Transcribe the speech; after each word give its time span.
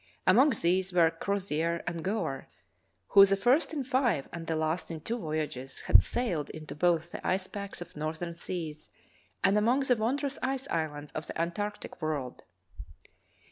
Among 0.25 0.49
these 0.49 0.91
were 0.93 1.11
Crozier 1.11 1.83
and 1.85 2.03
Gore, 2.03 2.47
who, 3.09 3.23
the 3.23 3.37
first 3.37 3.71
in 3.71 3.83
five 3.83 4.27
and 4.33 4.47
the 4.47 4.55
last 4.55 4.89
in 4.89 5.01
two 5.01 5.19
voyages, 5.19 5.81
had 5.81 6.01
sailed 6.01 6.49
into 6.49 6.73
both 6.73 7.11
the 7.11 7.23
ice 7.27 7.45
packs 7.45 7.81
of 7.81 7.95
northern 7.95 8.33
seas 8.33 8.89
and 9.43 9.59
among 9.59 9.81
the 9.81 9.95
wondrous 9.97 10.39
ice 10.41 10.67
islands 10.69 11.11
of 11.11 11.27
the 11.27 11.39
antarctic 11.39 12.01
world. 12.01 12.43